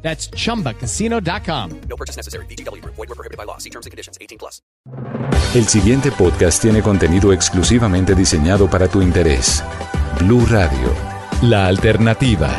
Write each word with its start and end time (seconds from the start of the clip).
That's 0.00 0.30
chumbacasino.com. 0.30 1.80
No 1.88 1.96
purchase 1.96 2.16
necessary. 2.16 2.46
BGW. 2.46 2.82
Void 2.84 3.08
were 3.08 3.14
prohibited 3.14 3.36
by 3.36 3.44
law. 3.44 3.58
See 3.58 3.70
terms 3.70 3.84
and 3.84 3.90
conditions. 3.90 4.16
18 4.20 4.38
plus. 4.38 4.62
El 5.54 5.66
siguiente 5.66 6.12
podcast 6.12 6.60
tiene 6.62 6.82
contenido 6.82 7.32
exclusivamente 7.32 8.14
diseñado 8.14 8.68
para 8.68 8.86
tu 8.88 9.00
interés. 9.02 9.64
Blue 10.20 10.44
Radio, 10.46 10.94
la 11.42 11.66
alternativa. 11.66 12.50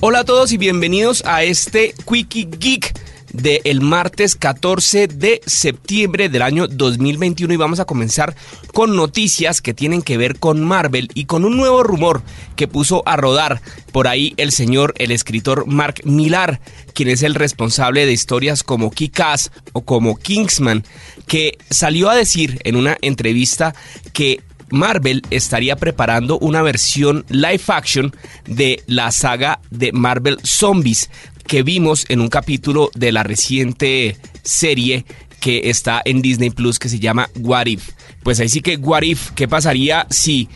Hola 0.00 0.18
a 0.18 0.24
todos 0.24 0.52
y 0.52 0.58
bienvenidos 0.58 1.22
a 1.24 1.44
este 1.44 1.94
Quickie 2.06 2.44
Geek 2.44 3.03
del 3.34 3.80
martes 3.80 4.36
14 4.36 5.08
de 5.08 5.40
septiembre 5.44 6.28
del 6.28 6.42
año 6.42 6.68
2021 6.68 7.52
y 7.52 7.56
vamos 7.56 7.80
a 7.80 7.84
comenzar 7.84 8.36
con 8.72 8.94
noticias 8.96 9.60
que 9.60 9.74
tienen 9.74 10.02
que 10.02 10.16
ver 10.16 10.38
con 10.38 10.64
Marvel 10.64 11.10
y 11.14 11.24
con 11.24 11.44
un 11.44 11.56
nuevo 11.56 11.82
rumor 11.82 12.22
que 12.54 12.68
puso 12.68 13.02
a 13.06 13.16
rodar 13.16 13.60
por 13.92 14.06
ahí 14.06 14.34
el 14.36 14.52
señor, 14.52 14.94
el 14.98 15.10
escritor 15.10 15.66
Mark 15.66 16.00
Millar, 16.04 16.60
quien 16.94 17.08
es 17.08 17.22
el 17.22 17.34
responsable 17.34 18.06
de 18.06 18.12
historias 18.12 18.62
como 18.62 18.92
Kick-Ass 18.92 19.50
o 19.72 19.82
como 19.82 20.16
Kingsman, 20.16 20.84
que 21.26 21.58
salió 21.70 22.10
a 22.10 22.14
decir 22.14 22.60
en 22.62 22.76
una 22.76 22.96
entrevista 23.02 23.74
que 24.12 24.40
Marvel 24.70 25.22
estaría 25.30 25.76
preparando 25.76 26.38
una 26.38 26.62
versión 26.62 27.24
live 27.28 27.62
action 27.68 28.14
de 28.46 28.82
la 28.86 29.10
saga 29.12 29.60
de 29.70 29.92
Marvel 29.92 30.38
Zombies 30.44 31.10
que 31.46 31.62
vimos 31.62 32.06
en 32.08 32.20
un 32.20 32.28
capítulo 32.28 32.90
de 32.94 33.12
la 33.12 33.22
reciente 33.22 34.16
serie 34.42 35.04
que 35.40 35.68
está 35.70 36.00
en 36.04 36.22
Disney 36.22 36.50
Plus 36.50 36.78
que 36.78 36.88
se 36.88 36.98
llama 36.98 37.28
What 37.40 37.66
If. 37.66 37.90
Pues 38.22 38.40
ahí 38.40 38.48
sí 38.48 38.60
que 38.60 38.76
What 38.76 39.02
If, 39.02 39.30
¿qué 39.32 39.46
pasaría 39.46 40.06
si 40.10 40.48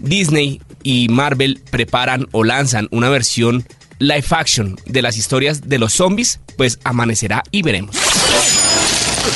Disney 0.00 0.62
y 0.82 1.08
Marvel 1.08 1.60
preparan 1.70 2.26
o 2.32 2.44
lanzan 2.44 2.88
una 2.90 3.10
versión 3.10 3.66
live 3.98 4.24
action 4.30 4.78
de 4.86 5.02
las 5.02 5.18
historias 5.18 5.68
de 5.68 5.78
los 5.78 5.92
zombies? 5.92 6.40
Pues 6.56 6.78
amanecerá 6.84 7.42
y 7.50 7.62
veremos. 7.62 7.96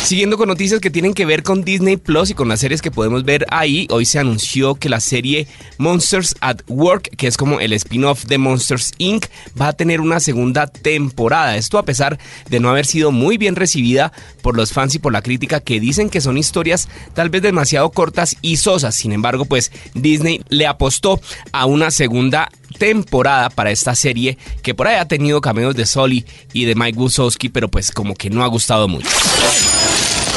Siguiendo 0.05 0.37
con 0.37 0.49
noticias 0.49 0.81
que 0.81 0.91
tienen 0.91 1.15
que 1.15 1.25
ver 1.25 1.43
con 1.43 1.65
Disney 1.65 1.97
Plus 1.97 2.31
y 2.31 2.35
con 2.35 2.49
las 2.49 2.61
series 2.61 2.83
que 2.83 2.91
podemos 2.91 3.25
ver 3.25 3.47
ahí, 3.51 3.87
hoy 3.91 4.05
se 4.05 4.19
anunció 4.19 4.75
que 4.75 4.91
la 4.91 5.01
serie 5.01 5.47
Monsters 5.79 6.35
at 6.41 6.59
Work, 6.69 7.17
que 7.17 7.27
es 7.27 7.39
como 7.39 7.59
el 7.59 7.73
spin-off 7.73 8.25
de 8.27 8.37
Monsters 8.37 8.93
Inc., 8.99 9.27
va 9.59 9.69
a 9.69 9.73
tener 9.73 10.03
una 10.03 10.21
segunda 10.21 10.67
temporada. 10.67 11.57
Esto 11.57 11.79
a 11.79 11.85
pesar 11.85 12.19
de 12.51 12.61
no 12.61 12.69
haber 12.69 12.85
sido 12.85 13.13
muy 13.13 13.39
bien 13.39 13.57
recibida 13.57 14.13
por 14.43 14.57
los 14.57 14.73
fans 14.73 14.95
y 14.95 14.99
por 14.99 15.13
la 15.13 15.23
crítica 15.23 15.61
que 15.61 15.81
dicen 15.81 16.11
que 16.11 16.21
son 16.21 16.37
historias 16.37 16.89
tal 17.15 17.31
vez 17.31 17.41
demasiado 17.41 17.91
cortas 17.91 18.37
y 18.43 18.59
sosas. 18.59 18.95
Sin 18.95 19.13
embargo, 19.13 19.47
pues 19.47 19.73
Disney 19.95 20.43
le 20.49 20.67
apostó 20.67 21.19
a 21.53 21.65
una 21.65 21.91
segunda 21.91 22.51
temporada 22.79 23.51
para 23.51 23.71
esta 23.71 23.95
serie 23.95 24.39
que 24.63 24.75
por 24.75 24.87
ahí 24.87 24.97
ha 24.97 25.09
tenido 25.09 25.41
cameos 25.41 25.75
de 25.75 25.87
Soli 25.87 26.25
y 26.53 26.65
de 26.65 26.75
Mike 26.75 26.99
Wazowski, 26.99 27.49
pero 27.49 27.69
pues 27.69 27.91
como 27.91 28.15
que 28.15 28.31
no 28.31 28.45
ha 28.45 28.49
gustado 28.49 28.89
mucho. 28.89 29.09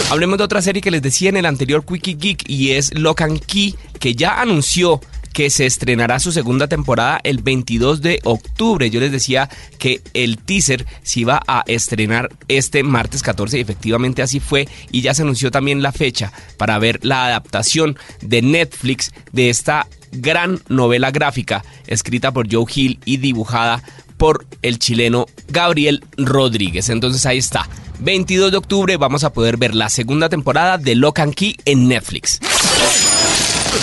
Hablemos 0.09 0.37
de 0.37 0.45
otra 0.45 0.61
serie 0.61 0.81
que 0.81 0.91
les 0.91 1.01
decía 1.01 1.29
en 1.29 1.37
el 1.37 1.45
anterior 1.45 1.83
Quickie 1.85 2.15
Geek 2.15 2.49
y 2.49 2.71
es 2.71 2.93
Lock 2.93 3.21
and 3.21 3.39
Key, 3.45 3.75
que 3.99 4.15
ya 4.15 4.39
anunció 4.39 5.01
que 5.37 5.51
se 5.51 5.67
estrenará 5.67 6.19
su 6.19 6.31
segunda 6.31 6.67
temporada 6.67 7.19
el 7.23 7.43
22 7.43 8.01
de 8.01 8.19
octubre. 8.23 8.89
Yo 8.89 8.99
les 8.99 9.11
decía 9.11 9.49
que 9.77 10.01
el 10.15 10.39
teaser 10.39 10.87
se 11.03 11.19
iba 11.19 11.43
a 11.45 11.63
estrenar 11.67 12.29
este 12.47 12.81
martes 12.81 13.21
14 13.21 13.59
y 13.59 13.61
efectivamente 13.61 14.23
así 14.23 14.39
fue 14.39 14.67
y 14.91 15.01
ya 15.01 15.13
se 15.13 15.21
anunció 15.21 15.51
también 15.51 15.83
la 15.83 15.91
fecha 15.91 16.33
para 16.57 16.79
ver 16.79 17.01
la 17.03 17.27
adaptación 17.27 17.99
de 18.21 18.41
Netflix 18.41 19.11
de 19.31 19.51
esta 19.51 19.85
gran 20.11 20.59
novela 20.67 21.11
gráfica 21.11 21.63
escrita 21.87 22.31
por 22.31 22.51
Joe 22.51 22.65
Hill 22.73 22.99
y 23.05 23.17
dibujada 23.17 23.83
por 24.17 24.45
el 24.61 24.79
chileno 24.79 25.27
Gabriel 25.49 26.03
Rodríguez. 26.17 26.89
Entonces 26.89 27.25
ahí 27.25 27.37
está. 27.37 27.69
22 27.99 28.51
de 28.51 28.57
octubre 28.57 28.97
vamos 28.97 29.23
a 29.23 29.33
poder 29.33 29.57
ver 29.57 29.73
la 29.73 29.89
segunda 29.89 30.29
temporada 30.29 30.77
de 30.77 30.95
Lock 30.95 31.19
and 31.19 31.33
Key 31.33 31.55
en 31.65 31.87
Netflix. 31.87 32.39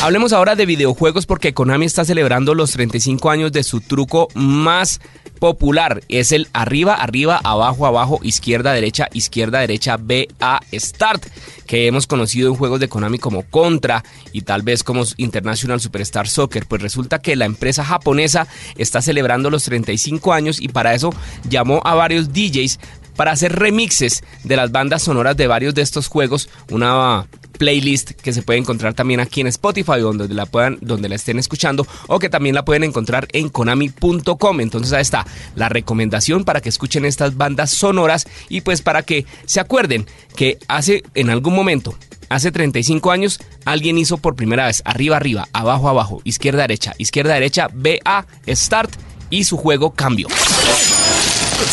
Hablemos 0.03 0.33
ahora 0.33 0.55
de 0.55 0.67
videojuegos 0.67 1.25
porque 1.25 1.55
Konami 1.55 1.87
está 1.87 2.05
celebrando 2.05 2.55
los 2.55 2.73
35 2.73 3.31
años 3.31 3.53
de 3.53 3.63
su 3.63 3.81
truco 3.81 4.29
más 4.35 5.01
popular. 5.39 6.03
Es 6.09 6.33
el 6.33 6.49
arriba, 6.53 6.95
arriba, 6.95 7.41
abajo, 7.43 7.87
abajo, 7.87 8.19
izquierda, 8.23 8.73
derecha, 8.73 9.09
izquierda, 9.13 9.61
derecha, 9.61 9.97
B, 9.97 10.29
A, 10.41 10.61
Start, 10.73 11.25
que 11.67 11.87
hemos 11.87 12.07
conocido 12.07 12.49
en 12.49 12.57
juegos 12.57 12.81
de 12.81 12.89
Konami 12.89 13.19
como 13.19 13.43
Contra 13.45 14.05
y 14.33 14.43
tal 14.43 14.63
vez 14.63 14.83
como 14.83 15.05
International 15.17 15.81
Superstar 15.81 16.29
Soccer. 16.29 16.67
Pues 16.67 16.83
resulta 16.83 17.19
que 17.19 17.37
la 17.37 17.47
empresa 17.47 17.85
japonesa 17.85 18.47
está 18.77 19.03
celebrando 19.03 19.51
los 19.51 19.65
35 19.65 20.33
años 20.33 20.61
y 20.61 20.69
para 20.69 20.95
eso 20.95 21.15
llamó 21.49 21.81
a 21.85 21.95
varios 21.95 22.33
DJs 22.33 22.79
para 23.17 23.33
hacer 23.33 23.53
remixes 23.53 24.25
de 24.43 24.57
las 24.57 24.73
bandas 24.73 25.03
sonoras 25.03 25.37
de 25.37 25.47
varios 25.47 25.75
de 25.75 25.83
estos 25.83 26.09
juegos, 26.09 26.49
una 26.71 27.27
playlist 27.59 28.13
que 28.13 28.33
se 28.33 28.43
puede 28.43 28.59
encontrar 28.59 28.95
también 28.95 29.21
aquí 29.21 29.41
en 29.41 29.47
Spotify 29.49 30.01
donde 30.01 30.29
la 30.29 30.47
puedan 30.47 30.79
donde 30.81 31.09
la 31.09 31.15
estén 31.15 31.39
escuchando 31.39 31.87
o 32.09 32.19
que 32.19 32.29
también 32.29 32.55
la 32.55 32.65
pueden 32.65 32.85
encontrar 32.85 33.29
en 33.33 33.49
konami.com. 33.49 34.61
Entonces 34.61 34.93
ahí 34.93 35.03
está 35.03 35.27
la 35.55 35.69
recomendación 35.69 36.45
para 36.45 36.61
que 36.61 36.69
escuchen 36.69 37.05
estas 37.05 37.37
bandas 37.37 37.71
sonoras 37.71 38.27
y 38.49 38.61
pues 38.61 38.83
para 38.83 39.03
que 39.03 39.27
se 39.47 39.61
acuerden 39.61 40.07
que 40.37 40.59
hace 40.69 41.03
en 41.15 41.31
algún 41.31 41.55
momento 41.55 41.97
Hace 42.29 42.51
35 42.51 43.11
años 43.11 43.39
alguien 43.65 43.99
hizo 43.99 44.17
por 44.19 44.35
primera 44.35 44.67
vez 44.67 44.83
arriba 44.85 45.17
arriba, 45.17 45.49
abajo 45.53 45.89
abajo, 45.89 46.21
izquierda 46.25 46.63
derecha, 46.63 46.95
izquierda 46.99 47.35
derecha, 47.35 47.69
BA, 47.73 48.27
start 48.49 48.91
y 49.31 49.45
su 49.45 49.57
juego 49.57 49.93
cambió. 49.93 50.29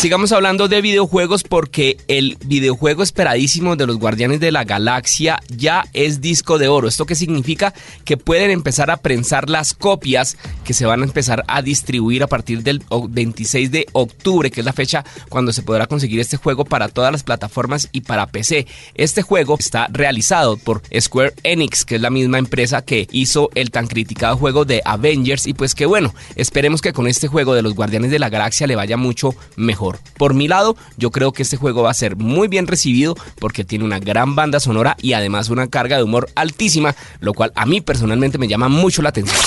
Sigamos 0.02 0.32
hablando 0.32 0.66
de 0.66 0.82
videojuegos 0.82 1.44
porque 1.44 1.96
el 2.08 2.36
videojuego 2.44 3.04
esperadísimo 3.04 3.76
de 3.76 3.86
los 3.86 3.98
Guardianes 3.98 4.40
de 4.40 4.50
la 4.50 4.64
Galaxia 4.64 5.38
ya 5.48 5.84
es 5.92 6.20
disco 6.20 6.58
de 6.58 6.66
oro. 6.66 6.88
¿Esto 6.88 7.06
qué 7.06 7.14
significa? 7.14 7.72
Que 8.04 8.16
pueden 8.16 8.50
empezar 8.50 8.90
a 8.90 8.96
prensar 8.96 9.48
las 9.48 9.74
copias 9.74 10.36
que 10.64 10.74
se 10.74 10.86
van 10.86 11.02
a 11.02 11.04
empezar 11.04 11.44
a 11.46 11.62
distribuir 11.62 12.24
a 12.24 12.26
partir 12.26 12.64
del 12.64 12.82
26 12.90 13.70
de 13.70 13.86
octubre, 13.92 14.50
que 14.50 14.62
es 14.62 14.66
la 14.66 14.72
fecha 14.72 15.04
cuando 15.28 15.52
se 15.52 15.62
podrá 15.62 15.86
conseguir 15.86 16.18
este 16.18 16.36
juego 16.36 16.64
para 16.64 16.88
todas 16.88 17.12
las 17.12 17.22
plataformas 17.22 17.88
y 17.92 18.00
para 18.00 18.26
PC. 18.26 18.66
Este 18.94 19.22
juego 19.22 19.56
está 19.56 19.86
realizado 19.88 20.56
por 20.56 20.82
Square 20.98 21.34
Enix, 21.44 21.84
que 21.84 21.94
es 21.94 22.00
la 22.00 22.10
misma 22.10 22.38
empresa 22.38 22.82
que 22.82 23.06
hizo 23.12 23.50
el 23.54 23.70
tan 23.70 23.86
criticado 23.86 24.36
juego 24.36 24.64
de 24.64 24.82
Avengers 24.84 25.46
y 25.46 25.54
pues 25.54 25.76
que 25.76 25.86
bueno, 25.86 26.12
esperemos 26.34 26.80
que 26.80 26.92
con 26.92 27.06
este 27.06 27.28
juego 27.28 27.54
de 27.54 27.62
los 27.62 27.74
Guardianes 27.74 28.10
de 28.10 28.18
la 28.18 28.30
Galaxia 28.30 28.66
le 28.66 28.74
vaya 28.74 28.96
mucho 28.96 29.36
mejor. 29.54 29.81
Por 30.16 30.34
mi 30.34 30.48
lado, 30.48 30.76
yo 30.96 31.10
creo 31.10 31.32
que 31.32 31.42
este 31.42 31.56
juego 31.56 31.82
va 31.82 31.90
a 31.90 31.94
ser 31.94 32.16
muy 32.16 32.48
bien 32.48 32.66
recibido 32.66 33.16
porque 33.38 33.64
tiene 33.64 33.84
una 33.84 33.98
gran 33.98 34.34
banda 34.34 34.60
sonora 34.60 34.96
y 35.00 35.14
además 35.14 35.48
una 35.48 35.66
carga 35.66 35.96
de 35.96 36.04
humor 36.04 36.28
altísima, 36.34 36.94
lo 37.20 37.34
cual 37.34 37.52
a 37.56 37.66
mí 37.66 37.80
personalmente 37.80 38.38
me 38.38 38.48
llama 38.48 38.68
mucho 38.68 39.02
la 39.02 39.08
atención. 39.08 39.40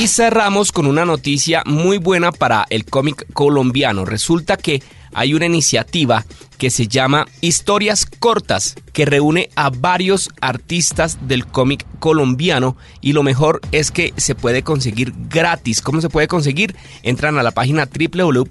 Y 0.00 0.08
cerramos 0.08 0.72
con 0.72 0.86
una 0.86 1.04
noticia 1.04 1.62
muy 1.66 1.98
buena 1.98 2.32
para 2.32 2.66
el 2.70 2.84
cómic 2.84 3.26
colombiano. 3.32 4.04
Resulta 4.04 4.56
que 4.56 4.82
hay 5.14 5.34
una 5.34 5.46
iniciativa 5.46 6.24
que 6.58 6.70
se 6.70 6.86
llama 6.88 7.26
Historias 7.40 8.06
Cortas, 8.06 8.74
que 8.92 9.04
reúne 9.04 9.50
a 9.56 9.70
varios 9.70 10.30
artistas 10.40 11.18
del 11.26 11.46
cómic 11.46 11.86
colombiano 11.98 12.76
y 13.00 13.12
lo 13.12 13.22
mejor 13.22 13.60
es 13.72 13.90
que 13.90 14.12
se 14.16 14.34
puede 14.34 14.62
conseguir 14.62 15.12
gratis. 15.28 15.80
¿Cómo 15.80 16.00
se 16.00 16.08
puede 16.08 16.28
conseguir? 16.28 16.76
Entran 17.02 17.38
a 17.38 17.42
la 17.42 17.52
página 17.52 17.88
www.comic.co 17.88 18.44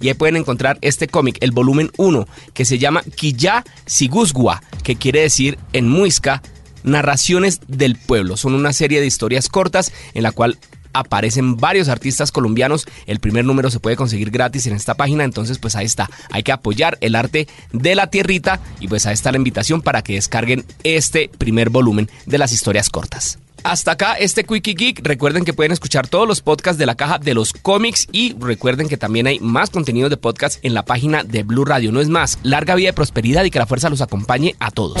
y 0.00 0.08
ahí 0.08 0.14
pueden 0.14 0.36
encontrar 0.36 0.78
este 0.80 1.06
cómic, 1.06 1.36
el 1.40 1.50
volumen 1.50 1.90
1, 1.98 2.26
que 2.54 2.64
se 2.64 2.78
llama 2.78 3.02
Quilla 3.02 3.64
Sigusgua, 3.84 4.62
que 4.82 4.96
quiere 4.96 5.20
decir 5.20 5.58
en 5.72 5.88
muisca 5.88 6.42
Narraciones 6.82 7.60
del 7.68 7.96
Pueblo. 7.96 8.36
Son 8.36 8.54
una 8.54 8.72
serie 8.72 9.00
de 9.00 9.06
historias 9.06 9.48
cortas 9.48 9.92
en 10.14 10.22
la 10.22 10.32
cual 10.32 10.58
aparecen 10.92 11.56
varios 11.56 11.88
artistas 11.88 12.32
colombianos. 12.32 12.86
El 13.06 13.20
primer 13.20 13.44
número 13.44 13.70
se 13.70 13.80
puede 13.80 13.96
conseguir 13.96 14.30
gratis 14.30 14.66
en 14.66 14.74
esta 14.74 14.94
página, 14.94 15.24
entonces 15.24 15.58
pues 15.58 15.76
ahí 15.76 15.86
está. 15.86 16.10
Hay 16.30 16.42
que 16.42 16.52
apoyar 16.52 16.98
el 17.00 17.14
arte 17.14 17.48
de 17.72 17.94
la 17.94 18.08
tierrita 18.08 18.60
y 18.80 18.88
pues 18.88 19.06
ahí 19.06 19.14
está 19.14 19.32
la 19.32 19.38
invitación 19.38 19.82
para 19.82 20.02
que 20.02 20.14
descarguen 20.14 20.64
este 20.84 21.30
primer 21.38 21.70
volumen 21.70 22.10
de 22.26 22.38
las 22.38 22.52
historias 22.52 22.90
cortas. 22.90 23.38
Hasta 23.64 23.92
acá 23.92 24.14
este 24.14 24.44
Quickie 24.44 24.74
Geek. 24.74 25.00
Recuerden 25.04 25.44
que 25.44 25.52
pueden 25.52 25.72
escuchar 25.72 26.08
todos 26.08 26.26
los 26.26 26.40
podcasts 26.40 26.78
de 26.78 26.86
la 26.86 26.96
caja 26.96 27.18
de 27.18 27.34
los 27.34 27.52
cómics 27.52 28.08
y 28.10 28.34
recuerden 28.38 28.88
que 28.88 28.96
también 28.96 29.26
hay 29.26 29.38
más 29.38 29.70
contenido 29.70 30.08
de 30.08 30.16
podcast 30.16 30.58
en 30.64 30.74
la 30.74 30.84
página 30.84 31.22
de 31.22 31.42
Blue 31.42 31.64
Radio. 31.64 31.92
No 31.92 32.00
es 32.00 32.08
más, 32.08 32.38
larga 32.42 32.74
vida 32.74 32.90
y 32.90 32.92
prosperidad 32.92 33.44
y 33.44 33.50
que 33.50 33.58
la 33.58 33.66
fuerza 33.66 33.88
los 33.88 34.00
acompañe 34.00 34.56
a 34.58 34.70
todos. 34.70 35.00